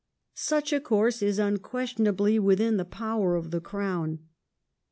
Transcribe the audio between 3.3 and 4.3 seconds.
of the Crown.